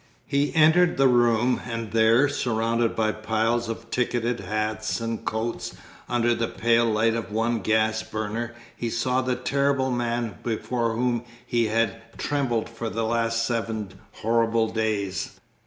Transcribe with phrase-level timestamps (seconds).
[0.25, 5.75] He entered the room, and there, surrounded by piles of ticketed hats and coats,
[6.09, 11.23] under the pale light of one gas burner, he saw the terrible man before whom
[11.45, 15.39] he had trembled for the last seven horrible days.